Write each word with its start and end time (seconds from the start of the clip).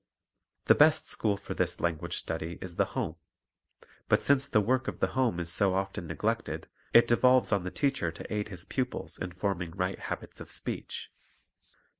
The 0.65 0.73
best 0.73 1.05
school 1.07 1.37
for 1.37 1.53
this 1.53 1.79
language 1.79 2.17
study 2.17 2.57
is 2.59 2.75
the 2.77 2.85
home; 2.97 3.17
but 4.09 4.23
since 4.23 4.49
the 4.49 4.59
work 4.59 4.87
of 4.87 4.99
the 4.99 5.09
home 5.13 5.39
is 5.39 5.53
so 5.53 5.75
often 5.75 6.07
neglected, 6.07 6.67
it 6.91 7.07
devolves 7.07 7.51
on 7.51 7.63
the 7.65 7.69
teacher 7.69 8.11
to 8.13 8.33
aid 8.33 8.47
his 8.47 8.65
pupils 8.65 9.19
in 9.19 9.31
forming 9.31 9.69
right 9.73 9.99
habits 9.99 10.41
of 10.41 10.49
speech. 10.49 11.11